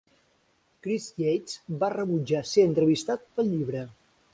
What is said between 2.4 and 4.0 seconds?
ser entrevistat pel llibre.